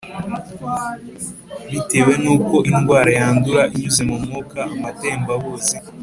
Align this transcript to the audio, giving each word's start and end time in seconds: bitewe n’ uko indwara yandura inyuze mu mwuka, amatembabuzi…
bitewe 1.71 2.13
n’ 2.23 2.25
uko 2.35 2.55
indwara 2.71 3.09
yandura 3.19 3.63
inyuze 3.73 4.01
mu 4.09 4.17
mwuka, 4.23 4.59
amatembabuzi… 4.75 5.75